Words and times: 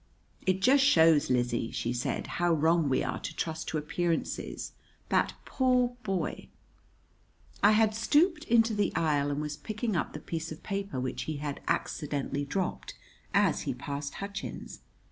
"It 0.47 0.63
just 0.63 0.83
shows, 0.83 1.29
Lizzie," 1.29 1.69
she 1.69 1.93
said, 1.93 2.25
"how 2.41 2.53
wrong 2.55 2.89
we 2.89 3.03
are 3.03 3.19
to 3.19 3.35
trust 3.35 3.67
to 3.67 3.77
appearances. 3.77 4.71
That 5.09 5.33
poor 5.45 5.95
boy" 6.01 6.49
I 7.63 7.73
had 7.73 7.93
stooped 7.93 8.43
into 8.45 8.73
the 8.73 8.91
aisle 8.95 9.29
and 9.29 9.39
was 9.39 9.57
picking 9.57 9.95
up 9.95 10.13
the 10.13 10.19
piece 10.19 10.51
of 10.51 10.63
paper 10.63 10.99
which 10.99 11.25
he 11.25 11.37
had 11.37 11.61
accidentally 11.67 12.45
dropped 12.45 12.95
as 13.35 13.61
he 13.69 13.75
passed 13.75 14.15
Hutchins. 14.15 14.79